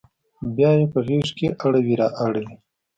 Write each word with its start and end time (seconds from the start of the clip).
بیا 0.55 0.71
یې 0.79 0.85
په 0.93 0.99
غیږ 1.07 1.27
کې 1.37 1.47
اړوي 1.65 1.95
را 2.01 2.07
اوړي 2.21 2.45